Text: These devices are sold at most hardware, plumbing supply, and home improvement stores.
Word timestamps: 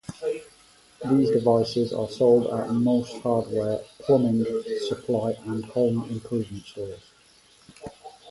These 1.07 1.29
devices 1.29 1.93
are 1.93 2.09
sold 2.09 2.47
at 2.47 2.71
most 2.73 3.15
hardware, 3.17 3.83
plumbing 3.99 4.43
supply, 4.87 5.37
and 5.45 5.63
home 5.63 6.09
improvement 6.09 6.65
stores. 6.65 7.03